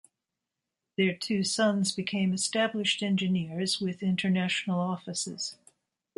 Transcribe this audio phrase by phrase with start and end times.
[0.97, 5.57] Their two sons became established engineers with international offices.